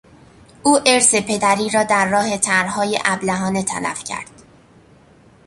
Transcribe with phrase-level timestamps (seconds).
[0.63, 4.41] او ارث پدری را در راه طرحهای ابلهانه تلف کرد.